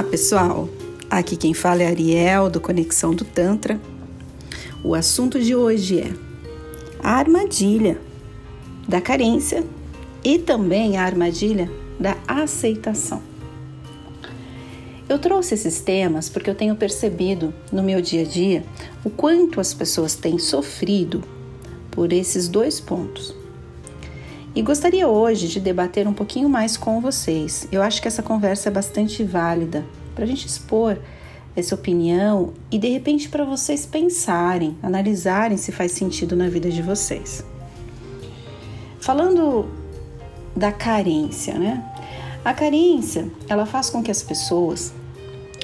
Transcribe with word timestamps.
Olá, 0.00 0.08
pessoal! 0.08 0.66
Aqui 1.10 1.36
quem 1.36 1.52
fala 1.52 1.82
é 1.82 1.86
Ariel 1.86 2.48
do 2.48 2.58
Conexão 2.58 3.14
do 3.14 3.22
Tantra. 3.22 3.78
O 4.82 4.94
assunto 4.94 5.38
de 5.38 5.54
hoje 5.54 6.00
é 6.00 6.10
a 7.02 7.16
armadilha 7.16 8.00
da 8.88 8.98
carência 8.98 9.62
e 10.24 10.38
também 10.38 10.96
a 10.96 11.04
armadilha 11.04 11.70
da 12.00 12.16
aceitação. 12.26 13.20
Eu 15.06 15.18
trouxe 15.18 15.52
esses 15.52 15.82
temas 15.82 16.30
porque 16.30 16.48
eu 16.48 16.54
tenho 16.54 16.74
percebido 16.76 17.52
no 17.70 17.82
meu 17.82 18.00
dia 18.00 18.22
a 18.22 18.26
dia 18.26 18.64
o 19.04 19.10
quanto 19.10 19.60
as 19.60 19.74
pessoas 19.74 20.14
têm 20.14 20.38
sofrido 20.38 21.22
por 21.90 22.10
esses 22.10 22.48
dois 22.48 22.80
pontos. 22.80 23.36
E 24.52 24.62
gostaria 24.62 25.06
hoje 25.06 25.46
de 25.46 25.60
debater 25.60 26.08
um 26.08 26.12
pouquinho 26.12 26.48
mais 26.48 26.76
com 26.76 27.00
vocês. 27.00 27.68
Eu 27.70 27.82
acho 27.82 28.02
que 28.02 28.08
essa 28.08 28.22
conversa 28.22 28.68
é 28.68 28.72
bastante 28.72 29.22
válida 29.22 29.84
para 30.12 30.24
a 30.24 30.26
gente 30.26 30.44
expor 30.44 30.98
essa 31.54 31.74
opinião 31.74 32.52
e 32.70 32.76
de 32.76 32.88
repente 32.88 33.28
para 33.28 33.44
vocês 33.44 33.86
pensarem, 33.86 34.76
analisarem 34.82 35.56
se 35.56 35.70
faz 35.70 35.92
sentido 35.92 36.34
na 36.34 36.48
vida 36.48 36.68
de 36.68 36.82
vocês. 36.82 37.44
Falando 39.00 39.68
da 40.56 40.72
carência, 40.72 41.54
né? 41.54 41.84
A 42.44 42.52
carência, 42.52 43.30
ela 43.48 43.66
faz 43.66 43.88
com 43.88 44.02
que 44.02 44.10
as 44.10 44.22
pessoas 44.22 44.92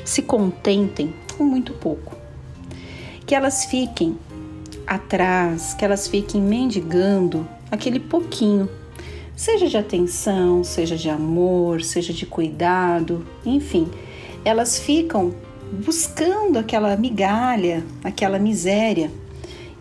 se 0.05 0.23
contentem 0.23 1.13
com 1.37 1.43
muito 1.43 1.73
pouco. 1.73 2.17
Que 3.27 3.35
elas 3.35 3.65
fiquem 3.65 4.17
atrás, 4.87 5.75
que 5.75 5.85
elas 5.85 6.07
fiquem 6.07 6.41
mendigando 6.41 7.49
aquele 7.77 8.01
pouquinho, 8.01 8.69
seja 9.37 9.69
de 9.69 9.77
atenção, 9.77 10.65
seja 10.65 10.97
de 10.97 11.09
amor, 11.09 11.83
seja 11.83 12.13
de 12.13 12.27
cuidado, 12.27 13.25
enfim, 13.45 13.89
elas 14.45 14.79
ficam 14.79 15.35
buscando 15.85 16.59
aquela 16.59 16.97
migalha, 16.97 17.85
aquela 18.03 18.39
miséria 18.39 19.11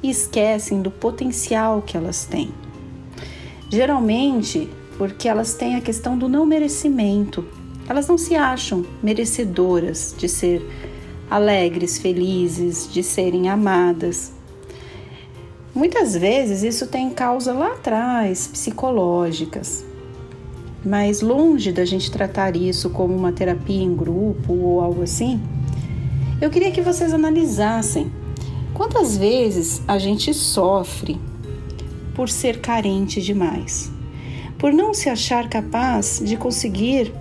e 0.04 0.10
esquecem 0.10 0.82
do 0.82 0.92
potencial 0.92 1.82
que 1.82 1.96
elas 1.96 2.26
têm. 2.26 2.50
Geralmente, 3.70 4.70
porque 4.98 5.28
elas 5.28 5.54
têm 5.54 5.76
a 5.76 5.82
questão 5.82 6.18
do 6.18 6.30
não 6.30 6.46
merecimento. 6.46 7.46
Elas 7.88 8.08
não 8.08 8.18
se 8.18 8.36
acham 8.36 8.86
merecedoras 9.02 10.16
de 10.18 10.28
ser 10.28 10.62
alegres, 11.30 11.98
felizes, 11.98 12.92
de 12.92 13.02
serem 13.04 13.50
amadas. 13.50 14.35
Muitas 15.76 16.16
vezes 16.16 16.64
isso 16.64 16.88
tem 16.88 17.10
causa 17.10 17.52
lá 17.52 17.74
atrás, 17.74 18.48
psicológicas. 18.48 19.84
Mas 20.86 21.20
longe 21.20 21.74
da 21.74 21.84
gente 21.84 22.10
tratar 22.10 22.56
isso 22.56 22.90
como 22.92 23.14
uma 23.14 23.34
terapia 23.34 23.84
em 23.84 23.94
grupo 23.94 24.54
ou 24.54 24.80
algo 24.80 25.04
assim, 25.04 25.42
eu 26.40 26.50
queria 26.50 26.72
que 26.72 26.82
vocês 26.82 27.14
analisassem 27.14 28.10
quantas 28.74 29.18
vezes 29.18 29.82
a 29.86 29.98
gente 29.98 30.34
sofre 30.34 31.20
por 32.14 32.30
ser 32.30 32.62
carente 32.62 33.22
demais, 33.22 33.92
por 34.58 34.72
não 34.72 34.94
se 34.94 35.10
achar 35.10 35.50
capaz 35.50 36.22
de 36.24 36.38
conseguir 36.38 37.14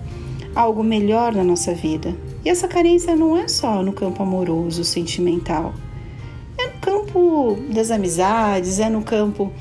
algo 0.55 0.81
melhor 0.81 1.33
na 1.35 1.43
nossa 1.43 1.73
vida. 1.73 2.15
E 2.45 2.49
essa 2.49 2.69
carência 2.69 3.17
não 3.17 3.35
é 3.35 3.49
só 3.49 3.83
no 3.83 3.91
campo 3.91 4.23
amoroso, 4.23 4.85
sentimental 4.85 5.73
campo 7.15 7.57
das 7.69 7.91
amizades, 7.91 8.79
é 8.79 8.89
no 8.89 9.01
campo 9.01 9.51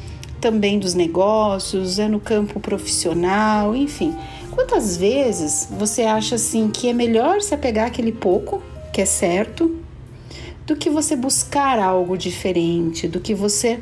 também 0.41 0.79
dos 0.79 0.95
negócios, 0.95 1.99
é 2.01 2.09
no 2.09 2.19
campo 2.19 2.59
profissional, 2.59 3.77
enfim. 3.77 4.15
Quantas 4.51 4.97
vezes 4.97 5.69
você 5.71 6.03
acha 6.03 6.35
assim 6.35 6.69
que 6.69 6.89
é 6.89 6.93
melhor 6.93 7.41
se 7.41 7.55
apegar 7.55 7.87
aquele 7.87 8.13
pouco, 8.13 8.61
que 8.93 9.01
é 9.01 9.07
certo, 9.07 9.77
do 10.67 10.75
que 10.75 10.91
você 10.91 11.15
buscar 11.15 11.79
algo 11.79 12.17
diferente, 12.17 13.07
do 13.07 13.21
que 13.21 13.35
você 13.35 13.81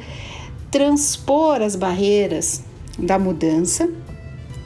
transpor 0.71 1.63
as 1.63 1.75
barreiras 1.75 2.63
da 2.99 3.19
mudança, 3.19 3.89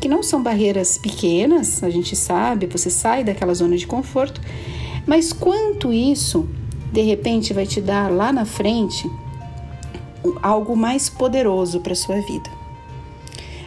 que 0.00 0.08
não 0.08 0.22
são 0.22 0.42
barreiras 0.42 0.98
pequenas, 0.98 1.82
a 1.82 1.90
gente 1.90 2.14
sabe, 2.16 2.66
você 2.66 2.90
sai 2.90 3.24
daquela 3.24 3.54
zona 3.54 3.76
de 3.76 3.86
conforto, 3.86 4.40
mas 5.06 5.32
quanto 5.32 5.92
isso 5.92 6.48
de 6.92 7.02
repente 7.02 7.52
vai 7.52 7.66
te 7.66 7.80
dar 7.80 8.10
lá 8.10 8.32
na 8.32 8.44
frente 8.44 9.10
algo 10.42 10.76
mais 10.76 11.08
poderoso 11.08 11.80
para 11.80 11.94
sua 11.94 12.20
vida. 12.20 12.50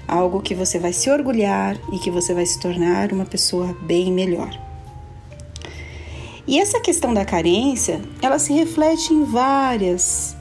Algo 0.08 0.42
que 0.42 0.56
você 0.56 0.80
vai 0.80 0.92
se 0.92 1.10
orgulhar 1.10 1.78
e 1.92 2.00
que 2.00 2.10
você 2.10 2.34
vai 2.34 2.46
se 2.46 2.60
tornar 2.60 3.12
uma 3.14 3.26
pessoa 3.26 3.76
bem 3.82 4.12
melhor. 4.12 4.50
E 6.48 6.60
essa 6.60 6.80
questão 6.80 7.14
da 7.14 7.24
carência, 7.24 8.02
ela 8.22 8.40
se 8.40 8.52
reflete 8.52 9.14
em 9.14 9.24
várias 9.24 10.36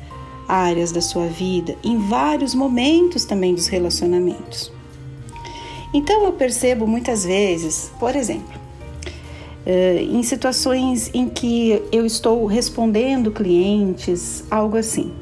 áreas 0.49 0.91
da 0.91 1.03
sua 1.03 1.27
vida, 1.27 1.77
em 1.85 1.99
vários 1.99 2.55
momentos 2.55 3.27
também 3.27 3.55
dos 3.55 3.67
relacionamentos. 3.67 4.73
Então 5.93 6.25
eu 6.25 6.33
percebo 6.33 6.87
muitas 6.87 7.25
vezes, 7.25 7.93
por 8.01 8.17
exemplo, 8.17 8.58
em 9.69 10.23
situações 10.23 11.11
em 11.13 11.29
que 11.29 11.83
eu 11.93 12.07
estou 12.07 12.47
respondendo 12.47 13.31
clientes, 13.31 14.43
algo 14.51 14.79
assim. 14.79 15.13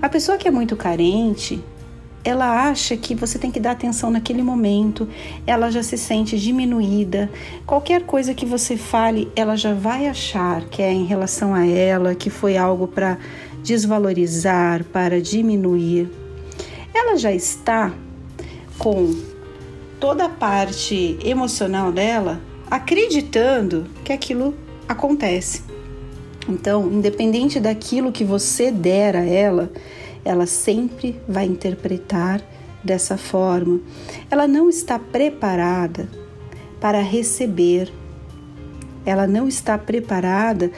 A 0.00 0.08
pessoa 0.08 0.38
que 0.38 0.48
é 0.48 0.50
muito 0.50 0.74
carente, 0.74 1.62
ela 2.24 2.66
acha 2.68 2.96
que 2.96 3.14
você 3.14 3.38
tem 3.38 3.50
que 3.50 3.60
dar 3.60 3.72
atenção 3.72 4.10
naquele 4.10 4.42
momento, 4.42 5.06
ela 5.46 5.70
já 5.70 5.82
se 5.82 5.98
sente 5.98 6.38
diminuída. 6.38 7.30
Qualquer 7.66 8.04
coisa 8.04 8.32
que 8.32 8.46
você 8.46 8.76
fale, 8.76 9.30
ela 9.36 9.54
já 9.54 9.74
vai 9.74 10.06
achar 10.06 10.64
que 10.64 10.80
é 10.80 10.90
em 10.90 11.04
relação 11.04 11.54
a 11.54 11.66
ela, 11.66 12.14
que 12.14 12.30
foi 12.30 12.56
algo 12.56 12.88
para 12.88 13.18
desvalorizar, 13.62 14.82
para 14.84 15.20
diminuir. 15.20 16.08
Ela 16.94 17.16
já 17.16 17.32
está 17.32 17.92
com 18.78 19.14
toda 20.00 20.24
a 20.24 20.28
parte 20.28 21.18
emocional 21.22 21.92
dela 21.92 22.40
acreditando 22.72 23.84
que 24.02 24.14
aquilo 24.14 24.54
acontece. 24.88 25.62
Então, 26.48 26.90
independente 26.90 27.60
daquilo 27.60 28.10
que 28.10 28.24
você 28.24 28.70
der 28.70 29.14
a 29.14 29.22
ela, 29.22 29.70
ela 30.24 30.46
sempre 30.46 31.20
vai 31.28 31.44
interpretar 31.44 32.40
dessa 32.82 33.18
forma. 33.18 33.78
Ela 34.30 34.48
não 34.48 34.70
está 34.70 34.98
preparada 34.98 36.08
para 36.80 37.02
receber, 37.02 37.92
ela 39.04 39.26
não 39.26 39.46
está 39.46 39.76
preparada 39.76 40.72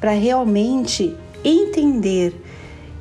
para 0.00 0.12
realmente 0.12 1.12
entender 1.44 2.40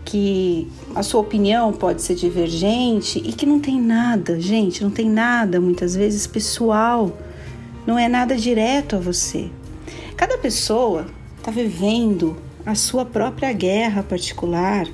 que 0.04 0.68
a 0.96 1.04
sua 1.04 1.22
opinião 1.22 1.72
pode 1.72 2.02
ser 2.02 2.16
divergente 2.16 3.20
e 3.24 3.34
que 3.34 3.46
não 3.46 3.60
tem 3.60 3.80
nada, 3.80 4.42
gente, 4.42 4.84
não 4.84 4.90
tem 4.90 5.08
nada 5.08 5.62
muitas 5.62 5.96
vezes 5.96 6.26
pessoal 6.26 7.16
não 7.86 7.98
é 7.98 8.08
nada 8.08 8.36
direto 8.36 8.96
a 8.96 9.00
você. 9.00 9.50
Cada 10.16 10.38
pessoa 10.38 11.08
está 11.38 11.50
vivendo 11.50 12.38
a 12.66 12.76
sua 12.76 13.04
própria 13.04 13.52
guerra 13.54 14.04
particular, 14.04 14.88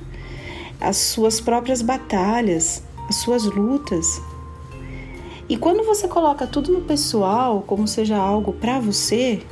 as 0.80 0.96
suas 0.96 1.40
próprias 1.40 1.82
batalhas, 1.82 2.82
as 3.08 3.16
suas 3.16 3.44
lutas. 3.44 4.20
E 5.48 5.56
quando 5.56 5.84
você 5.84 6.08
coloca 6.08 6.46
tudo 6.46 6.72
no 6.72 6.82
pessoal, 6.82 7.62
como 7.66 7.86
seja 7.86 8.16
algo 8.16 8.52
para 8.52 8.80
você, 8.80 9.42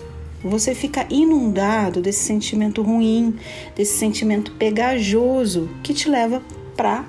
você 0.42 0.74
fica 0.74 1.06
inundado 1.10 2.00
desse 2.00 2.24
sentimento 2.24 2.82
ruim, 2.82 3.38
desse 3.74 3.98
sentimento 3.98 4.52
pegajoso 4.52 5.68
que 5.82 5.92
te 5.92 6.08
leva 6.08 6.42
para 6.76 7.04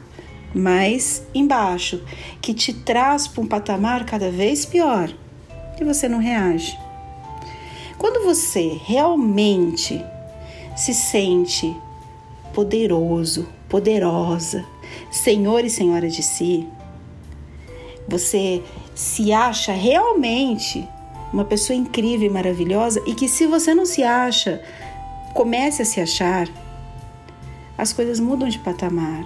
mais 0.53 1.23
embaixo, 1.33 2.01
que 2.41 2.53
te 2.53 2.73
traz 2.73 3.27
para 3.27 3.43
um 3.43 3.47
patamar 3.47 4.05
cada 4.05 4.31
vez 4.31 4.65
pior 4.65 5.13
e 5.79 5.85
você 5.85 6.07
não 6.07 6.19
reage. 6.19 6.77
Quando 7.97 8.23
você 8.23 8.79
realmente 8.83 10.03
se 10.75 10.93
sente 10.93 11.75
poderoso, 12.53 13.47
poderosa, 13.67 14.63
senhor 15.11 15.65
e 15.65 15.69
senhora 15.69 16.07
de 16.07 16.21
si, 16.21 16.67
você 18.07 18.63
se 18.93 19.33
acha 19.33 19.73
realmente 19.73 20.87
uma 21.33 21.43
pessoa 21.43 21.75
incrível 21.75 22.27
e 22.27 22.31
maravilhosa 22.31 23.01
e 23.05 23.13
que 23.13 23.27
se 23.27 23.47
você 23.47 23.73
não 23.73 23.85
se 23.85 24.03
acha, 24.03 24.61
comece 25.33 25.81
a 25.81 25.85
se 25.85 25.99
achar, 25.99 26.47
as 27.77 27.91
coisas 27.91 28.19
mudam 28.19 28.47
de 28.47 28.59
patamar. 28.59 29.25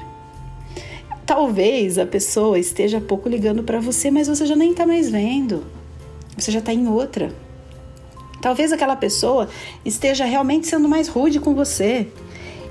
Talvez 1.26 1.98
a 1.98 2.06
pessoa 2.06 2.58
esteja 2.58 3.00
pouco 3.00 3.30
ligando 3.30 3.64
para 3.64 3.80
você, 3.80 4.10
mas 4.10 4.28
você 4.28 4.46
já 4.46 4.56
nem 4.56 4.72
está 4.72 4.86
mais 4.86 5.10
vendo 5.10 5.81
você 6.38 6.52
já 6.52 6.60
está 6.60 6.74
em 6.74 6.88
outra. 6.88 7.34
Talvez 8.42 8.72
aquela 8.72 8.96
pessoa 8.96 9.48
esteja 9.86 10.26
realmente 10.26 10.68
sendo 10.68 10.90
mais 10.90 11.08
rude 11.08 11.40
com 11.40 11.54
você, 11.54 12.08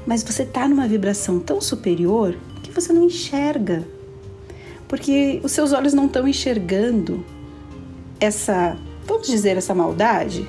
mas 0.07 0.23
você 0.23 0.43
está 0.43 0.67
numa 0.67 0.89
vibração 0.89 1.39
tão 1.39 1.61
superior 1.61 2.37
que 2.63 2.73
você 2.73 2.93
não 2.93 3.05
enxerga, 3.05 3.87
porque 4.89 5.41
os 5.43 5.53
seus 5.53 5.73
olhos 5.73 5.95
não 5.95 6.07
estão 6.07 6.27
enxergando 6.27 7.25
essa, 8.19 8.77
vamos 9.07 9.29
dizer, 9.29 9.57
essa 9.57 9.75
maldade. 9.75 10.49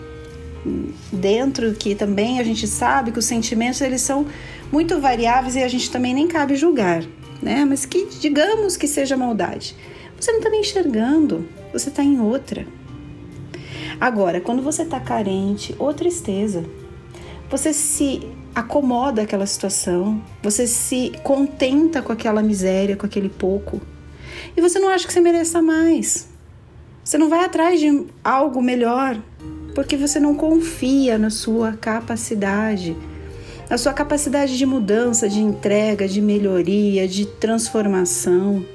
dentro 1.11 1.73
que 1.73 1.95
também 1.95 2.39
a 2.39 2.43
gente 2.43 2.67
sabe 2.67 3.11
que 3.11 3.17
os 3.19 3.25
sentimentos 3.25 3.81
eles 3.81 4.01
são 4.01 4.27
muito 4.71 4.99
variáveis 4.99 5.55
e 5.55 5.63
a 5.63 5.67
gente 5.67 5.89
também 5.89 6.13
nem 6.13 6.27
cabe 6.27 6.55
julgar, 6.55 7.03
né? 7.41 7.65
Mas 7.65 7.85
que 7.85 8.05
digamos 8.19 8.77
que 8.77 8.87
seja 8.87 9.17
maldade. 9.17 9.75
Você 10.19 10.31
não 10.31 10.39
está 10.39 10.51
nem 10.51 10.61
enxergando, 10.61 11.47
você 11.73 11.89
está 11.89 12.03
em 12.03 12.19
outra. 12.19 12.67
Agora, 14.01 14.42
quando 14.42 14.63
você 14.63 14.81
está 14.81 15.00
carente 15.00 15.75
ou 15.77 15.94
tristeza, 15.94 16.65
você 17.51 17.71
se 17.71 18.27
acomoda 18.56 19.21
aquela 19.21 19.45
situação, 19.45 20.19
você 20.42 20.65
se 20.65 21.12
contenta 21.21 22.01
com 22.01 22.12
aquela 22.12 22.42
miséria, 22.42 22.98
com 22.98 23.06
aquele 23.06 23.30
pouco, 23.30 23.80
e 24.57 24.59
você 24.59 24.80
não 24.80 24.89
acha 24.89 25.06
que 25.06 25.13
você 25.13 25.21
mereça 25.21 25.62
mais. 25.62 26.27
Você 27.03 27.15
não 27.19 27.30
vai 27.30 27.45
atrás 27.45 27.80
de 27.80 28.07
algo 28.24 28.59
melhor, 28.59 29.21
porque 29.75 29.95
você 29.95 30.19
não 30.19 30.33
confia 30.33 31.19
na 31.19 31.30
sua 31.30 31.74
capacidade, 31.74 32.97
na 33.69 33.77
sua 33.77 33.94
capacidade 33.94 34.57
de 34.57 34.65
mudança, 34.65 35.30
de 35.30 35.42
entrega, 35.42 36.07
de 36.07 36.21
melhoria, 36.21 37.07
de 37.07 37.27
transformação. 37.27 38.65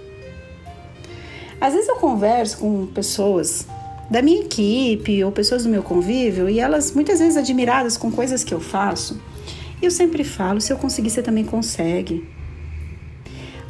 Às 1.60 1.72
vezes 1.74 1.88
eu 1.88 1.96
converso 1.96 2.58
com 2.58 2.86
pessoas 2.86 3.66
da 4.10 4.22
minha 4.22 4.40
equipe 4.40 5.22
ou 5.24 5.32
pessoas 5.32 5.64
do 5.64 5.68
meu 5.68 5.82
convívio 5.82 6.48
e 6.48 6.60
elas 6.60 6.92
muitas 6.92 7.18
vezes 7.18 7.36
admiradas 7.36 7.96
com 7.96 8.10
coisas 8.10 8.44
que 8.44 8.54
eu 8.54 8.60
faço. 8.60 9.20
E 9.80 9.84
eu 9.84 9.90
sempre 9.90 10.24
falo, 10.24 10.60
se 10.60 10.72
eu 10.72 10.76
conseguir, 10.76 11.10
você 11.10 11.22
também 11.22 11.44
consegue. 11.44 12.26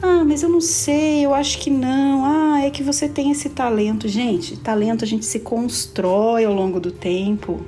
Ah, 0.00 0.24
mas 0.24 0.42
eu 0.42 0.48
não 0.48 0.60
sei, 0.60 1.24
eu 1.24 1.34
acho 1.34 1.58
que 1.58 1.70
não. 1.70 2.24
Ah, 2.24 2.60
é 2.62 2.70
que 2.70 2.82
você 2.82 3.08
tem 3.08 3.30
esse 3.30 3.48
talento. 3.48 4.06
Gente, 4.06 4.56
talento 4.58 5.04
a 5.04 5.06
gente 5.06 5.24
se 5.24 5.40
constrói 5.40 6.44
ao 6.44 6.52
longo 6.52 6.78
do 6.78 6.92
tempo. 6.92 7.60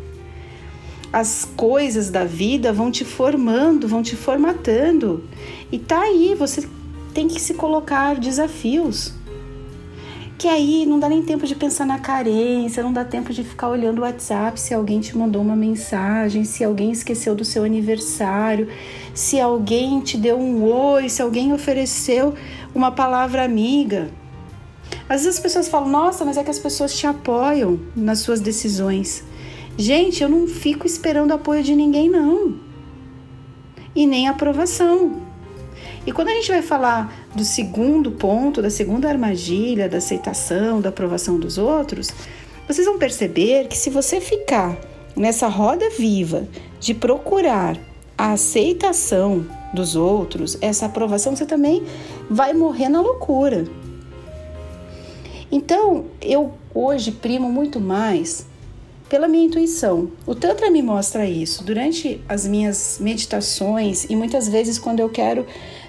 As 1.11 1.49
coisas 1.57 2.11
da 2.11 2.25
vida 2.25 2.71
vão 2.71 2.91
te 2.91 3.05
formando, 3.05 3.89
vão 3.89 4.03
te 4.03 4.15
formatando. 4.15 5.25
E 5.73 5.79
tá 5.79 6.03
aí, 6.03 6.35
você 6.35 6.69
tem 7.15 7.27
que 7.27 7.41
se 7.41 7.55
colocar 7.55 8.21
desafios 8.21 9.18
que 10.39 10.47
aí 10.47 10.87
não 10.87 11.01
dá 11.01 11.09
nem 11.09 11.21
tempo 11.21 11.45
de 11.45 11.57
pensar 11.57 11.85
na 11.85 11.99
carência, 11.99 12.81
não 12.81 12.93
dá 12.93 13.05
tempo 13.05 13.33
de 13.33 13.43
ficar 13.43 13.69
olhando 13.71 13.99
o 13.99 14.03
WhatsApp 14.03 14.59
se 14.61 14.73
alguém 14.73 15.01
te 15.01 15.19
mandou 15.19 15.43
uma 15.43 15.57
mensagem, 15.57 16.45
se 16.45 16.63
alguém 16.63 16.93
esqueceu 16.93 17.35
do 17.35 17.45
seu 17.45 17.65
aniversário, 17.65 18.69
se 19.13 19.41
alguém 19.41 20.01
te 20.01 20.17
deu 20.17 20.39
um 20.39 20.63
oi, 20.63 21.09
se 21.09 21.21
alguém 21.21 21.53
ofereceu 21.53 22.35
uma 22.73 22.93
palavra 22.93 23.45
amiga. 23.45 24.13
Às 25.09 25.23
vezes 25.23 25.39
as 25.39 25.41
pessoas 25.41 25.69
falam: 25.69 25.89
"Nossa, 25.89 26.25
mas 26.25 26.37
é 26.37 26.45
que 26.45 26.51
as 26.51 26.59
pessoas 26.61 26.97
te 26.97 27.05
apoiam 27.05 27.81
nas 27.97 28.21
suas 28.21 28.41
decisões". 28.41 29.25
Gente, 29.77 30.23
eu 30.23 30.29
não 30.29 30.47
fico 30.47 30.87
esperando 30.87 31.33
apoio 31.33 31.65
de 31.65 31.75
ninguém 31.75 32.09
não. 32.09 32.55
E 33.93 34.07
nem 34.07 34.29
aprovação. 34.29 35.28
E 36.09 36.11
quando 36.11 36.29
a 36.29 36.33
gente 36.33 36.49
vai 36.49 36.63
falar 36.63 37.29
do 37.35 37.45
segundo 37.45 38.11
ponto, 38.11 38.63
da 38.63 38.71
segunda 38.71 39.11
armadilha, 39.11 39.91
da 39.91 39.99
aceitação, 39.99 40.81
da 40.81 40.89
aprovação 40.89 41.39
dos 41.39 41.59
outros, 41.59 42.11
vocês 42.67 42.87
vão 42.87 42.97
perceber 42.97 43.69
que 43.69 43.77
se 43.77 43.91
você 43.91 44.19
ficar 44.19 44.75
nessa 45.15 45.49
roda 45.49 45.91
viva 45.91 46.49
de 46.81 46.95
procurar 46.95 47.77
a 48.17 48.33
aceitação 48.33 49.45
dos 49.75 49.97
outros, 49.97 50.57
essa 50.63 50.87
aprovação, 50.87 51.37
você 51.37 51.45
também 51.45 51.83
vai 52.31 52.55
morrer 52.55 52.89
na 52.89 53.03
loucura. 53.03 53.67
Então, 55.53 56.07
eu 56.23 56.55
hoje 56.75 57.13
primo 57.13 57.53
muito 57.53 57.79
mais 57.79 58.47
pela 59.11 59.29
minha 59.29 59.45
intuição. 59.45 60.11
O 60.27 60.35
Tantra 60.35 60.71
me 60.71 60.81
mostra 60.83 61.27
isso 61.27 61.65
durante 61.65 62.23
as 62.27 62.47
minhas 62.47 62.99
meditações 62.99 64.05
e 64.05 64.17
muitas 64.17 64.49
vezes 64.49 64.79
quando 64.79 65.01
eu 65.01 65.09
quero 65.09 65.47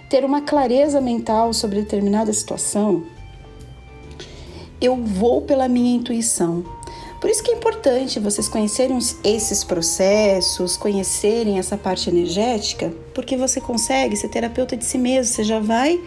ter 0.10 0.26
uma 0.26 0.42
clareza 0.42 1.00
mental 1.00 1.54
sobre 1.54 1.82
determinada 1.82 2.34
situação, 2.34 3.04
eu 4.82 4.96
vou 4.96 5.44
pela 5.44 5.68
minha 5.68 5.96
intuição. 5.96 6.66
Por 7.22 7.30
isso 7.30 7.44
que 7.44 7.52
é 7.52 7.54
importante 7.54 8.20
vocês 8.20 8.48
conhecerem 8.48 8.98
esses 9.24 9.64
processos, 9.64 10.78
conhecerem 10.78 11.60
essa 11.60 11.78
parte 11.78 12.10
energética, 12.10 12.92
porque 13.14 13.38
você 13.38 13.62
consegue 13.62 14.16
ser 14.16 14.30
terapeuta 14.30 14.76
de 14.76 14.86
si 14.86 14.98
mesmo, 14.98 15.34
você 15.34 15.44
já 15.44 15.60
vai 15.60 16.02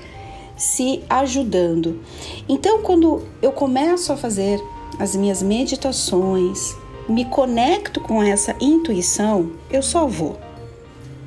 se 0.57 1.03
ajudando. 1.09 2.01
Então, 2.49 2.83
quando 2.83 3.23
eu 3.41 3.53
começo 3.53 4.13
a 4.13 4.17
fazer 4.17 4.61
as 4.99 5.15
minhas 5.15 5.43
meditações, 5.43 6.75
me 7.09 7.27
conecto 7.27 8.01
com 8.01 8.23
essa 8.23 8.57
intuição, 8.61 9.53
eu 9.71 9.83
só 9.83 10.07
vou. 10.07 10.39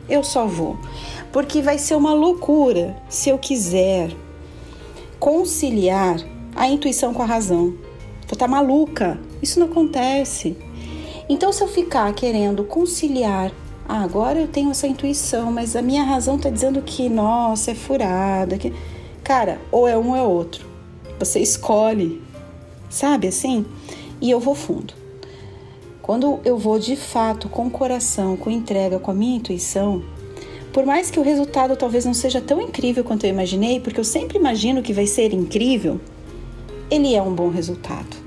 Eu 0.09 0.23
só 0.23 0.45
vou 0.45 0.77
porque 1.35 1.61
vai 1.61 1.77
ser 1.77 1.95
uma 1.95 2.13
loucura 2.13 2.95
se 3.09 3.29
eu 3.29 3.37
quiser 3.37 4.15
conciliar 5.19 6.15
a 6.55 6.65
intuição 6.69 7.13
com 7.13 7.21
a 7.21 7.25
razão. 7.25 7.71
Vou 8.21 8.31
estar 8.31 8.37
tá 8.37 8.47
maluca. 8.47 9.19
Isso 9.41 9.59
não 9.59 9.67
acontece. 9.67 10.55
Então, 11.27 11.51
se 11.51 11.61
eu 11.61 11.67
ficar 11.67 12.13
querendo 12.13 12.63
conciliar, 12.63 13.51
ah, 13.85 14.01
agora 14.01 14.39
eu 14.39 14.47
tenho 14.47 14.71
essa 14.71 14.87
intuição, 14.87 15.51
mas 15.51 15.75
a 15.75 15.81
minha 15.81 16.05
razão 16.05 16.37
está 16.37 16.49
dizendo 16.49 16.81
que, 16.81 17.09
nossa, 17.09 17.71
é 17.71 17.75
furada. 17.75 18.57
Que... 18.57 18.73
Cara, 19.21 19.59
ou 19.73 19.89
é 19.89 19.97
um 19.97 20.11
ou 20.11 20.15
é 20.15 20.23
outro. 20.23 20.65
Você 21.19 21.41
escolhe, 21.41 22.21
sabe 22.89 23.27
assim? 23.27 23.65
E 24.21 24.31
eu 24.31 24.39
vou 24.39 24.55
fundo. 24.55 24.93
Quando 26.01 26.39
eu 26.45 26.57
vou 26.57 26.79
de 26.79 26.95
fato 26.95 27.49
com 27.49 27.67
o 27.67 27.71
coração, 27.71 28.37
com 28.37 28.49
entrega, 28.49 28.99
com 28.99 29.11
a 29.11 29.13
minha 29.13 29.35
intuição, 29.35 30.01
por 30.75 30.85
mais 30.85 31.09
que 31.09 31.17
o 31.17 31.23
resultado 31.23 31.77
talvez 31.77 32.03
não 32.03 32.13
seja 32.13 32.41
tão 32.41 32.59
incrível 32.59 33.01
quanto 33.01 33.25
eu 33.25 33.29
imaginei, 33.29 33.79
porque 33.79 33.97
eu 33.97 34.03
sempre 34.03 34.37
imagino 34.37 34.83
que 34.83 34.91
vai 34.91 35.07
ser 35.07 35.31
incrível, 35.31 36.01
ele 36.91 37.15
é 37.15 37.21
um 37.21 37.33
bom 37.33 37.47
resultado. 37.47 38.17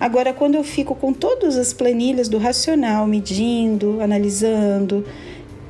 Agora, 0.00 0.32
quando 0.32 0.54
eu 0.54 0.64
fico 0.64 0.94
com 0.94 1.12
todas 1.12 1.58
as 1.58 1.74
planilhas 1.74 2.30
do 2.30 2.38
racional, 2.38 3.06
medindo, 3.06 4.00
analisando 4.00 5.04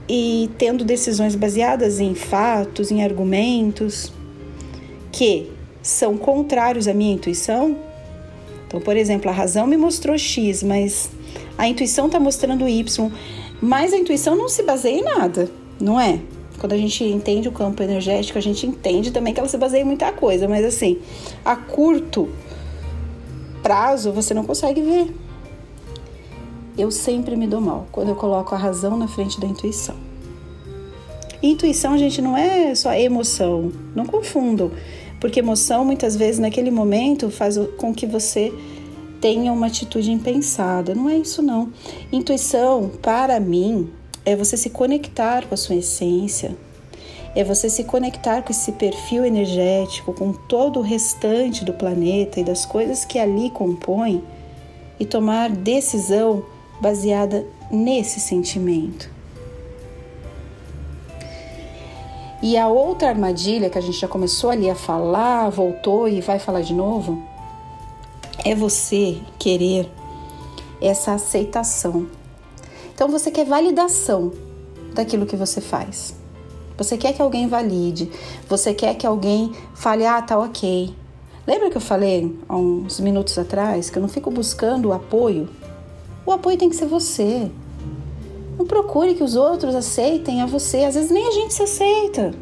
e 0.08 0.48
tendo 0.56 0.84
decisões 0.84 1.34
baseadas 1.34 1.98
em 1.98 2.14
fatos, 2.14 2.92
em 2.92 3.02
argumentos 3.02 4.12
que 5.10 5.50
são 5.82 6.16
contrários 6.16 6.86
à 6.86 6.94
minha 6.94 7.14
intuição, 7.14 7.76
então, 8.64 8.80
por 8.80 8.96
exemplo, 8.96 9.28
a 9.28 9.34
razão 9.34 9.66
me 9.66 9.76
mostrou 9.76 10.16
X, 10.16 10.62
mas 10.62 11.10
a 11.56 11.66
intuição 11.66 12.06
está 12.06 12.20
mostrando 12.20 12.68
Y. 12.68 13.10
Mas 13.60 13.92
a 13.92 13.96
intuição 13.96 14.36
não 14.36 14.48
se 14.48 14.62
baseia 14.62 14.98
em 14.98 15.02
nada, 15.02 15.50
não 15.80 15.98
é? 15.98 16.20
Quando 16.58 16.72
a 16.72 16.76
gente 16.76 17.04
entende 17.04 17.48
o 17.48 17.52
campo 17.52 17.82
energético, 17.82 18.38
a 18.38 18.42
gente 18.42 18.66
entende 18.66 19.10
também 19.10 19.32
que 19.32 19.40
ela 19.40 19.48
se 19.48 19.56
baseia 19.56 19.82
em 19.82 19.84
muita 19.84 20.12
coisa, 20.12 20.48
mas 20.48 20.64
assim, 20.64 20.98
a 21.44 21.54
curto 21.54 22.28
prazo 23.62 24.12
você 24.12 24.34
não 24.34 24.44
consegue 24.44 24.82
ver. 24.82 25.14
Eu 26.76 26.90
sempre 26.90 27.36
me 27.36 27.46
dou 27.46 27.60
mal 27.60 27.86
quando 27.90 28.08
eu 28.08 28.16
coloco 28.16 28.54
a 28.54 28.58
razão 28.58 28.96
na 28.96 29.08
frente 29.08 29.40
da 29.40 29.46
intuição. 29.46 29.96
intuição, 31.42 31.96
gente, 31.96 32.20
não 32.20 32.36
é 32.36 32.74
só 32.74 32.92
emoção, 32.92 33.72
não 33.94 34.04
confundam, 34.06 34.70
porque 35.20 35.40
emoção 35.40 35.84
muitas 35.84 36.16
vezes 36.16 36.40
naquele 36.40 36.70
momento 36.70 37.30
faz 37.30 37.56
com 37.76 37.92
que 37.92 38.06
você 38.06 38.52
tenha 39.20 39.52
uma 39.52 39.66
atitude 39.66 40.10
impensada. 40.10 40.94
Não 40.94 41.08
é 41.08 41.16
isso 41.16 41.42
não. 41.42 41.72
Intuição, 42.12 42.90
para 43.02 43.38
mim, 43.38 43.90
é 44.24 44.36
você 44.36 44.56
se 44.56 44.70
conectar 44.70 45.46
com 45.46 45.54
a 45.54 45.56
sua 45.56 45.76
essência, 45.76 46.56
é 47.34 47.44
você 47.44 47.70
se 47.70 47.84
conectar 47.84 48.42
com 48.42 48.50
esse 48.50 48.72
perfil 48.72 49.24
energético, 49.24 50.12
com 50.12 50.32
todo 50.32 50.80
o 50.80 50.82
restante 50.82 51.64
do 51.64 51.72
planeta 51.72 52.40
e 52.40 52.44
das 52.44 52.66
coisas 52.66 53.04
que 53.04 53.18
ali 53.18 53.50
compõem 53.50 54.22
e 54.98 55.06
tomar 55.06 55.50
decisão 55.50 56.44
baseada 56.80 57.46
nesse 57.70 58.20
sentimento. 58.20 59.10
E 62.40 62.56
a 62.56 62.68
outra 62.68 63.08
armadilha 63.08 63.68
que 63.68 63.78
a 63.78 63.80
gente 63.80 63.98
já 63.98 64.06
começou 64.06 64.50
ali 64.50 64.70
a 64.70 64.74
falar, 64.74 65.48
voltou 65.50 66.08
e 66.08 66.20
vai 66.20 66.38
falar 66.38 66.60
de 66.60 66.72
novo, 66.72 67.20
é 68.44 68.54
você 68.54 69.18
querer 69.38 69.90
essa 70.80 71.12
aceitação. 71.12 72.06
Então 72.94 73.08
você 73.08 73.30
quer 73.30 73.44
validação 73.44 74.32
daquilo 74.92 75.26
que 75.26 75.36
você 75.36 75.60
faz. 75.60 76.14
Você 76.76 76.96
quer 76.96 77.12
que 77.12 77.22
alguém 77.22 77.48
valide, 77.48 78.10
você 78.48 78.72
quer 78.74 78.94
que 78.94 79.06
alguém 79.06 79.52
fale, 79.74 80.04
ah, 80.04 80.22
tá 80.22 80.38
ok. 80.38 80.94
Lembra 81.46 81.70
que 81.70 81.76
eu 81.78 81.80
falei 81.80 82.38
há 82.46 82.56
uns 82.56 83.00
minutos 83.00 83.38
atrás 83.38 83.88
que 83.88 83.96
eu 83.96 84.02
não 84.02 84.08
fico 84.08 84.30
buscando 84.30 84.90
o 84.90 84.92
apoio? 84.92 85.48
O 86.26 86.30
apoio 86.30 86.58
tem 86.58 86.68
que 86.68 86.76
ser 86.76 86.84
você. 86.84 87.50
Não 88.58 88.66
procure 88.66 89.14
que 89.14 89.24
os 89.24 89.34
outros 89.34 89.74
aceitem 89.74 90.42
a 90.42 90.46
você. 90.46 90.84
Às 90.84 90.94
vezes 90.94 91.10
nem 91.10 91.26
a 91.26 91.30
gente 91.30 91.54
se 91.54 91.62
aceita. 91.62 92.34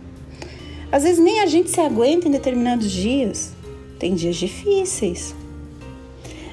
Às 0.91 1.05
vezes 1.05 1.23
nem 1.23 1.41
a 1.41 1.47
gente 1.47 1.71
se 1.71 1.81
aguenta 1.81 2.27
em 2.27 2.33
determinados 2.33 2.91
dias. 2.91 3.53
Tem 3.97 4.13
dias 4.13 4.35
difíceis. 4.35 5.36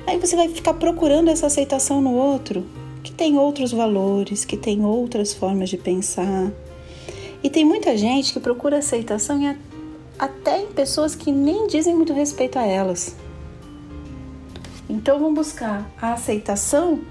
Aí 0.06 0.20
você 0.20 0.36
vai 0.36 0.50
ficar 0.50 0.74
procurando 0.74 1.30
essa 1.30 1.48
aceitação 1.48 2.02
no 2.02 2.14
outro. 2.14 2.66
que 3.04 3.12
tem 3.12 3.38
outros 3.38 3.74
valores, 3.74 4.46
que 4.46 4.56
tem 4.56 4.86
outras 4.86 5.34
formas 5.34 5.70
de 5.70 5.78
pensar. 5.78 6.54
E 7.44 7.50
tem 7.50 7.66
muita 7.66 7.98
gente 7.98 8.32
que 8.32 8.40
procura 8.40 8.78
aceitação 8.78 9.42
em, 9.42 9.58
até 10.18 10.62
em 10.62 10.68
pessoas 10.68 11.14
que 11.14 11.30
nem 11.30 11.68
dizem 11.68 11.94
muito 11.94 12.14
respeito 12.14 12.58
a 12.58 12.66
elas. 12.66 13.18
Então 14.90 15.20
vão 15.20 15.34
buscar 15.34 15.92
a 16.02 16.14
aceitação 16.14 17.02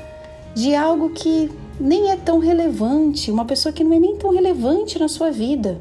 de 0.54 0.75
algo 0.75 1.11
que 1.11 1.50
nem 1.78 2.11
é 2.11 2.16
tão 2.16 2.38
relevante, 2.38 3.30
uma 3.30 3.44
pessoa 3.44 3.72
que 3.72 3.84
não 3.84 3.92
é 3.92 3.99
nem 3.99 4.16
tão 4.16 4.30
relevante 4.30 4.99
na 4.99 5.08
sua 5.08 5.30
vida. 5.30 5.80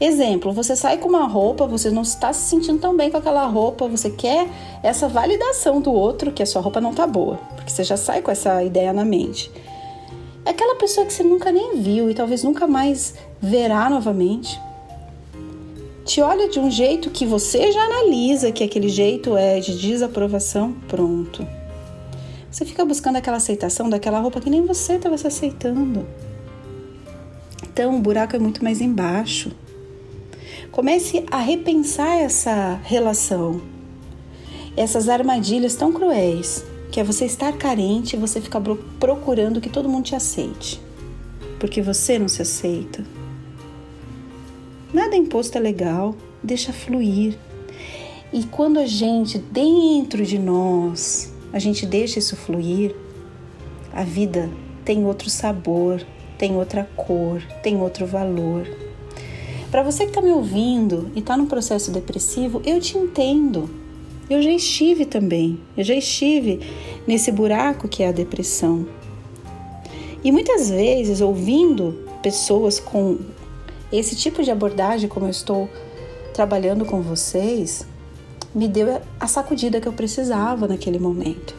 Exemplo, 0.00 0.52
você 0.52 0.76
sai 0.76 0.98
com 0.98 1.08
uma 1.08 1.26
roupa, 1.26 1.66
você 1.66 1.90
não 1.90 2.02
está 2.02 2.32
se 2.32 2.48
sentindo 2.48 2.78
tão 2.78 2.96
bem 2.96 3.10
com 3.10 3.16
aquela 3.16 3.44
roupa, 3.46 3.88
você 3.88 4.08
quer 4.08 4.48
essa 4.80 5.08
validação 5.08 5.80
do 5.80 5.92
outro 5.92 6.30
que 6.30 6.40
a 6.40 6.46
sua 6.46 6.62
roupa 6.62 6.80
não 6.80 6.94
tá 6.94 7.04
boa, 7.04 7.36
porque 7.56 7.70
você 7.70 7.82
já 7.82 7.96
sai 7.96 8.22
com 8.22 8.30
essa 8.30 8.62
ideia 8.62 8.92
na 8.92 9.04
mente. 9.04 9.50
É 10.44 10.50
aquela 10.50 10.76
pessoa 10.76 11.04
que 11.04 11.12
você 11.12 11.24
nunca 11.24 11.50
nem 11.50 11.80
viu 11.80 12.08
e 12.08 12.14
talvez 12.14 12.44
nunca 12.44 12.66
mais 12.68 13.14
verá 13.42 13.90
novamente. 13.90 14.60
Te 16.04 16.22
olha 16.22 16.48
de 16.48 16.60
um 16.60 16.70
jeito 16.70 17.10
que 17.10 17.26
você 17.26 17.72
já 17.72 17.82
analisa 17.82 18.52
que 18.52 18.62
aquele 18.62 18.88
jeito 18.88 19.36
é 19.36 19.58
de 19.58 19.76
desaprovação, 19.76 20.74
pronto. 20.86 21.44
Você 22.50 22.64
fica 22.64 22.84
buscando 22.84 23.16
aquela 23.16 23.36
aceitação 23.36 23.90
daquela 23.90 24.20
roupa 24.20 24.40
que 24.40 24.48
nem 24.48 24.64
você 24.64 24.94
estava 24.94 25.18
se 25.18 25.26
aceitando. 25.26 26.06
Então, 27.64 27.96
o 27.96 28.00
buraco 28.00 28.34
é 28.34 28.38
muito 28.38 28.64
mais 28.64 28.80
embaixo. 28.80 29.52
Comece 30.70 31.24
a 31.30 31.38
repensar 31.38 32.18
essa 32.18 32.80
relação, 32.84 33.60
essas 34.76 35.08
armadilhas 35.08 35.74
tão 35.74 35.92
cruéis, 35.92 36.64
que 36.92 37.00
é 37.00 37.04
você 37.04 37.24
estar 37.24 37.52
carente 37.52 38.14
e 38.14 38.18
você 38.18 38.40
ficar 38.40 38.60
procurando 39.00 39.60
que 39.60 39.68
todo 39.70 39.88
mundo 39.88 40.04
te 40.04 40.14
aceite, 40.14 40.80
porque 41.58 41.82
você 41.82 42.18
não 42.18 42.28
se 42.28 42.42
aceita. 42.42 43.04
Nada 44.92 45.16
imposto 45.16 45.58
é 45.58 45.60
legal, 45.60 46.14
deixa 46.42 46.72
fluir. 46.72 47.36
E 48.32 48.44
quando 48.44 48.78
a 48.78 48.86
gente, 48.86 49.38
dentro 49.38 50.24
de 50.24 50.38
nós, 50.38 51.32
a 51.52 51.58
gente 51.58 51.86
deixa 51.86 52.18
isso 52.18 52.36
fluir, 52.36 52.94
a 53.92 54.04
vida 54.04 54.50
tem 54.84 55.04
outro 55.04 55.28
sabor, 55.28 56.02
tem 56.36 56.56
outra 56.56 56.88
cor, 56.94 57.42
tem 57.62 57.80
outro 57.80 58.06
valor. 58.06 58.87
Para 59.70 59.82
você 59.82 60.04
que 60.04 60.10
está 60.10 60.22
me 60.22 60.30
ouvindo 60.30 61.10
e 61.14 61.18
está 61.18 61.36
num 61.36 61.44
processo 61.44 61.90
depressivo, 61.90 62.62
eu 62.64 62.80
te 62.80 62.96
entendo. 62.96 63.68
Eu 64.28 64.40
já 64.40 64.50
estive 64.50 65.04
também, 65.04 65.60
eu 65.76 65.84
já 65.84 65.94
estive 65.94 66.60
nesse 67.06 67.30
buraco 67.30 67.86
que 67.86 68.02
é 68.02 68.08
a 68.08 68.12
depressão. 68.12 68.86
E 70.24 70.32
muitas 70.32 70.70
vezes, 70.70 71.20
ouvindo 71.20 71.98
pessoas 72.22 72.80
com 72.80 73.18
esse 73.92 74.16
tipo 74.16 74.42
de 74.42 74.50
abordagem, 74.50 75.08
como 75.08 75.26
eu 75.26 75.30
estou 75.30 75.68
trabalhando 76.32 76.84
com 76.84 77.02
vocês, 77.02 77.86
me 78.54 78.68
deu 78.68 79.00
a 79.20 79.26
sacudida 79.26 79.80
que 79.80 79.88
eu 79.88 79.92
precisava 79.92 80.66
naquele 80.66 80.98
momento. 80.98 81.54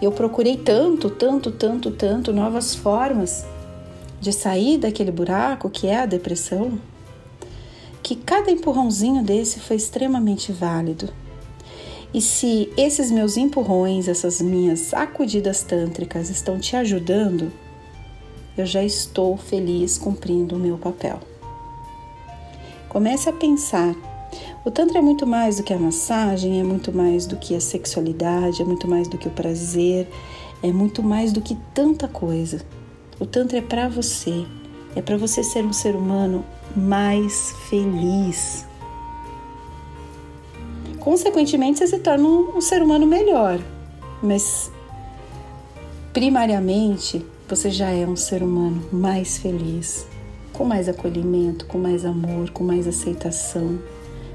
Eu 0.00 0.10
procurei 0.10 0.56
tanto, 0.56 1.08
tanto, 1.08 1.52
tanto, 1.52 1.92
tanto 1.92 2.32
novas 2.32 2.74
formas 2.74 3.44
de 4.22 4.32
sair 4.32 4.78
daquele 4.78 5.10
buraco 5.10 5.68
que 5.68 5.88
é 5.88 5.98
a 5.98 6.06
depressão, 6.06 6.80
que 8.00 8.14
cada 8.14 8.52
empurrãozinho 8.52 9.20
desse 9.22 9.58
foi 9.58 9.74
extremamente 9.74 10.52
válido. 10.52 11.08
E 12.14 12.20
se 12.20 12.72
esses 12.76 13.10
meus 13.10 13.36
empurrões, 13.36 14.06
essas 14.06 14.40
minhas 14.40 14.78
sacudidas 14.78 15.62
tântricas 15.62 16.30
estão 16.30 16.56
te 16.56 16.76
ajudando, 16.76 17.52
eu 18.56 18.64
já 18.64 18.84
estou 18.84 19.36
feliz 19.36 19.98
cumprindo 19.98 20.54
o 20.54 20.58
meu 20.58 20.78
papel. 20.78 21.18
Comece 22.88 23.28
a 23.28 23.32
pensar 23.32 23.96
o 24.64 24.70
Tantra 24.70 25.00
é 25.00 25.02
muito 25.02 25.26
mais 25.26 25.56
do 25.56 25.64
que 25.64 25.74
a 25.74 25.78
massagem, 25.78 26.60
é 26.60 26.62
muito 26.62 26.92
mais 26.92 27.26
do 27.26 27.36
que 27.36 27.56
a 27.56 27.60
sexualidade, 27.60 28.62
é 28.62 28.64
muito 28.64 28.86
mais 28.86 29.08
do 29.08 29.18
que 29.18 29.26
o 29.26 29.32
prazer, 29.32 30.08
é 30.62 30.70
muito 30.70 31.02
mais 31.02 31.32
do 31.32 31.40
que 31.40 31.56
tanta 31.74 32.06
coisa. 32.06 32.64
O 33.22 33.24
Tantra 33.24 33.58
é 33.58 33.62
para 33.62 33.88
você, 33.88 34.44
é 34.96 35.00
para 35.00 35.16
você 35.16 35.44
ser 35.44 35.64
um 35.64 35.72
ser 35.72 35.94
humano 35.94 36.44
mais 36.74 37.54
feliz. 37.68 38.66
Consequentemente, 40.98 41.78
você 41.78 41.86
se 41.86 42.00
torna 42.00 42.26
um, 42.26 42.56
um 42.56 42.60
ser 42.60 42.82
humano 42.82 43.06
melhor, 43.06 43.60
mas 44.20 44.72
primariamente 46.12 47.24
você 47.48 47.70
já 47.70 47.90
é 47.90 48.04
um 48.04 48.16
ser 48.16 48.42
humano 48.42 48.82
mais 48.90 49.38
feliz, 49.38 50.04
com 50.52 50.64
mais 50.64 50.88
acolhimento, 50.88 51.64
com 51.66 51.78
mais 51.78 52.04
amor, 52.04 52.50
com 52.50 52.64
mais 52.64 52.88
aceitação 52.88 53.78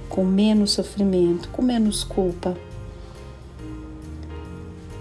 com 0.07 0.23
menos 0.23 0.71
sofrimento, 0.71 1.49
com 1.49 1.61
menos 1.61 2.05
culpa, 2.05 2.55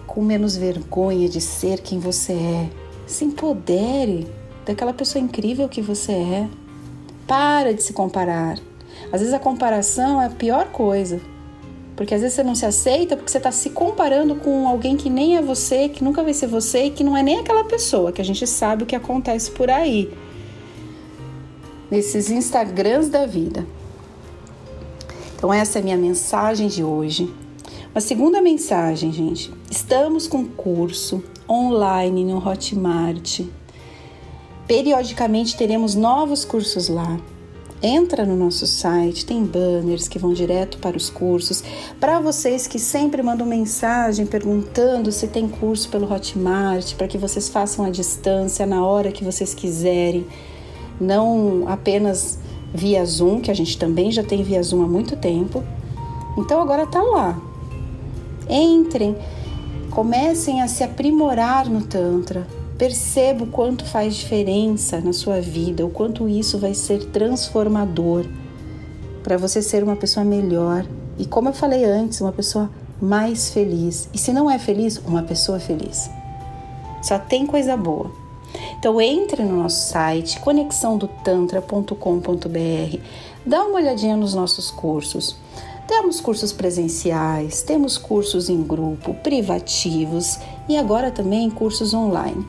com 0.09 0.21
menos 0.21 0.57
vergonha 0.57 1.29
de 1.29 1.41
ser 1.41 1.81
quem 1.81 2.01
você 2.01 2.33
é. 2.33 2.86
Se 3.07 3.25
empodere 3.25 4.27
daquela 4.65 4.93
pessoa 4.93 5.23
incrível 5.23 5.69
que 5.69 5.81
você 5.81 6.13
é. 6.13 6.49
Para 7.27 7.73
de 7.73 7.83
se 7.83 7.93
comparar. 7.93 8.59
Às 9.13 9.21
vezes 9.21 9.33
a 9.33 9.39
comparação 9.39 10.21
é 10.21 10.27
a 10.27 10.31
pior 10.31 10.67
coisa. 10.67 11.21
Porque 11.95 12.15
às 12.15 12.21
vezes 12.21 12.35
você 12.35 12.43
não 12.43 12.55
se 12.55 12.67
aceita 12.67 13.17
porque 13.17 13.31
você 13.31 13.39
está 13.39 13.51
se 13.51 13.71
comparando 13.71 14.35
com 14.37 14.69
alguém 14.69 14.97
que 14.97 15.09
nem 15.09 15.37
é 15.37 15.43
você, 15.43 15.89
que 15.89 16.05
nunca 16.05 16.23
vai 16.23 16.35
ser 16.35 16.47
você 16.47 16.85
e 16.85 16.91
que 16.91 17.03
não 17.03 17.17
é 17.17 17.23
nem 17.23 17.39
aquela 17.39 17.65
pessoa, 17.65 18.13
que 18.13 18.21
a 18.21 18.25
gente 18.25 18.47
sabe 18.47 18.83
o 18.83 18.87
que 18.87 18.95
acontece 18.95 19.51
por 19.51 19.71
aí. 19.71 20.13
Nesses 21.91 22.29
Instagrams 22.29 23.09
da 23.09 23.25
vida. 23.25 23.67
Então, 25.37 25.53
essa 25.53 25.79
é 25.79 25.81
a 25.81 25.85
minha 25.85 25.97
mensagem 25.97 26.69
de 26.69 26.85
hoje. 26.85 27.33
Uma 27.95 28.01
segunda 28.01 28.43
mensagem, 28.43 29.11
gente. 29.11 29.51
Estamos 29.71 30.27
com 30.27 30.45
curso 30.45 31.23
online 31.49 32.25
no 32.25 32.39
Hotmart. 32.39 33.43
Periodicamente 34.67 35.57
teremos 35.57 35.95
novos 35.95 36.45
cursos 36.45 36.89
lá. 36.89 37.19
Entra 37.83 38.25
no 38.25 38.35
nosso 38.35 38.67
site, 38.67 39.27
tem 39.27 39.45
banners 39.45 40.09
que 40.09 40.19
vão 40.19 40.33
direto 40.33 40.79
para 40.79 40.97
os 40.97 41.11
cursos. 41.11 41.63
Para 42.01 42.19
vocês 42.19 42.67
que 42.67 42.79
sempre 42.79 43.23
mandam 43.23 43.47
mensagem 43.47 44.25
perguntando 44.25 45.13
se 45.13 45.29
tem 45.29 45.47
curso 45.47 45.91
pelo 45.91 46.11
Hotmart, 46.11 46.95
para 46.95 47.07
que 47.07 47.19
vocês 47.19 47.49
façam 47.49 47.85
a 47.85 47.91
distância 47.91 48.65
na 48.65 48.85
hora 48.85 49.13
que 49.13 49.23
vocês 49.23 49.53
quiserem, 49.53 50.27
não 50.99 51.65
apenas 51.69 52.39
via 52.75 53.05
Zoom, 53.05 53.41
que 53.41 53.51
a 53.51 53.55
gente 53.55 53.79
também 53.79 54.11
já 54.11 54.25
tem 54.25 54.43
via 54.43 54.63
Zoom 54.63 54.83
há 54.83 54.89
muito 54.89 55.15
tempo. 55.15 55.63
Então 56.39 56.61
agora 56.61 56.87
tá 56.87 57.03
lá. 57.03 57.39
Entrem, 58.49 59.17
comecem 59.97 60.61
a 60.61 60.69
se 60.69 60.85
aprimorar 60.85 61.71
no 61.71 61.81
Tantra. 61.81 62.47
Perceba 62.77 63.45
o 63.45 63.47
quanto 63.47 63.87
faz 63.87 64.15
diferença 64.15 65.01
na 65.01 65.15
sua 65.15 65.41
vida, 65.41 65.87
o 65.87 65.89
quanto 65.89 66.29
isso 66.29 66.59
vai 66.59 66.75
ser 66.75 67.07
transformador 67.07 68.27
para 69.23 69.39
você 69.39 69.63
ser 69.63 69.83
uma 69.83 69.97
pessoa 69.97 70.23
melhor 70.23 70.85
e, 71.19 71.25
como 71.25 71.49
eu 71.49 71.55
falei 71.55 71.87
antes, 71.87 72.21
uma 72.21 72.31
pessoa 72.31 72.69
mais 73.01 73.49
feliz. 73.49 74.11
E 74.13 74.19
se 74.19 74.35
não 74.35 74.51
é 74.51 74.59
feliz, 74.59 74.99
uma 74.99 75.23
pessoa 75.23 75.59
feliz. 75.59 76.11
Só 77.03 77.19
tem 77.19 77.47
coisa 77.47 77.75
boa. 77.75 78.11
Então 78.79 79.01
entre 79.01 79.45
no 79.45 79.63
nosso 79.63 79.89
site 79.89 80.39
conexãodotantra.com.br, 80.41 82.99
dá 83.47 83.65
uma 83.65 83.77
olhadinha 83.77 84.15
nos 84.15 84.35
nossos 84.35 84.71
cursos. 84.71 85.39
Temos 85.87 86.21
cursos 86.21 86.53
presenciais, 86.53 87.63
temos 87.63 87.97
cursos 87.97 88.49
em 88.49 88.61
grupo, 88.61 89.15
privativos 89.15 90.37
e 90.69 90.77
agora 90.77 91.13
também 91.13 91.49
cursos 91.49 91.95
online. 91.95 92.45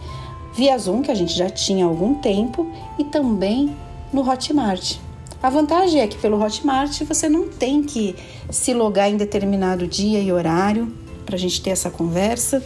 Via 0.56 0.75
Zoom, 0.77 1.03
que 1.03 1.12
a 1.12 1.15
gente 1.15 1.38
já 1.38 1.48
tinha 1.48 1.86
há 1.86 1.88
algum 1.88 2.15
tempo, 2.15 2.67
e 2.98 3.03
também 3.03 3.75
no 4.12 4.27
Hotmart. 4.27 4.96
A 5.41 5.51
vantagem 5.51 6.01
é 6.01 6.08
que 6.08 6.17
pelo 6.17 6.41
Hotmart 6.44 7.03
você 7.03 7.29
não 7.29 7.48
tem 7.48 7.84
que 7.84 8.15
se 8.50 8.74
logar 8.74 9.08
em 9.08 9.17
determinado 9.17 9.86
dia 9.86 10.20
e 10.20 10.32
horário 10.32 10.91
para 11.24 11.36
a 11.36 11.39
gente 11.39 11.62
ter 11.62 11.70
essa 11.70 11.91
conversa. 11.91 12.63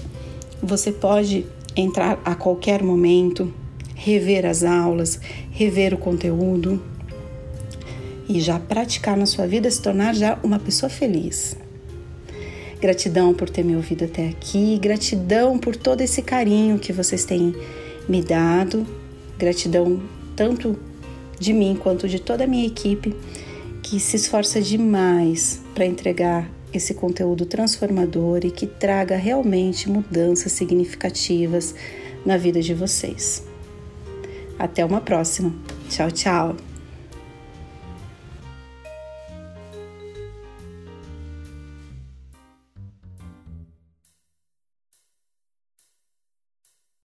Você 0.64 0.94
pode 0.94 1.46
entrar 1.76 2.18
a 2.24 2.34
qualquer 2.34 2.82
momento, 2.82 3.54
rever 3.94 4.46
as 4.46 4.64
aulas, 4.64 5.20
rever 5.52 5.94
o 5.94 5.98
conteúdo 5.98 6.82
e 8.32 8.40
já 8.40 8.58
praticar 8.58 9.18
na 9.18 9.26
sua 9.26 9.46
vida, 9.46 9.70
se 9.70 9.82
tornar 9.82 10.16
já 10.16 10.40
uma 10.42 10.58
pessoa 10.58 10.90
feliz. 10.90 11.58
Gratidão 12.80 13.34
por 13.34 13.50
ter 13.50 13.64
me 13.64 13.76
ouvido 13.76 14.06
até 14.06 14.30
aqui, 14.30 14.80
gratidão 14.80 15.60
por 15.60 15.76
todo 15.76 16.02
esse 16.02 16.22
carinho 16.22 16.80
que 16.80 16.94
vocês 16.94 17.26
têm 17.26 17.54
me 18.08 18.24
dado, 18.24 18.88
gratidão 19.38 20.02
tanto 20.36 20.80
de 21.38 21.54
mim 21.54 21.78
quanto 21.80 22.08
de 22.08 22.20
toda 22.20 22.46
a 22.46 22.48
minha 22.48 22.66
equipe 22.66 23.16
que 23.84 24.00
se 24.00 24.16
esforça 24.16 24.62
demais 24.62 25.62
para 25.76 25.86
entregar 25.86 26.50
esse 26.74 26.94
conteúdo 26.94 27.46
transformador 27.46 28.40
e 28.46 28.52
que 28.52 28.66
traga 28.66 29.18
realmente 29.18 29.90
mudanças 29.90 30.54
significativas 30.54 31.76
na 32.26 32.38
vida 32.38 32.62
de 32.62 32.74
vocês. 32.74 33.44
Até 34.58 34.86
uma 34.86 35.02
próxima. 35.02 35.54
Tchau, 35.90 36.10
tchau. 36.12 36.71